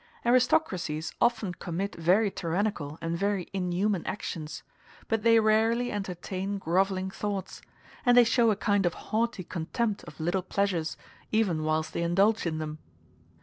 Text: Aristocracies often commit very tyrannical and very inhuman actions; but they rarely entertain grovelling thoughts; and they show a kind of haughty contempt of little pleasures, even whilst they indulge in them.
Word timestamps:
Aristocracies 0.25 1.13
often 1.21 1.53
commit 1.53 1.93
very 1.93 2.31
tyrannical 2.31 2.97
and 3.03 3.15
very 3.15 3.47
inhuman 3.53 4.03
actions; 4.07 4.63
but 5.07 5.21
they 5.21 5.39
rarely 5.39 5.91
entertain 5.91 6.57
grovelling 6.57 7.11
thoughts; 7.11 7.61
and 8.03 8.17
they 8.17 8.23
show 8.23 8.49
a 8.49 8.55
kind 8.55 8.87
of 8.87 8.95
haughty 8.95 9.43
contempt 9.43 10.03
of 10.05 10.19
little 10.19 10.41
pleasures, 10.41 10.97
even 11.31 11.61
whilst 11.61 11.93
they 11.93 12.01
indulge 12.01 12.47
in 12.47 12.57
them. 12.57 12.79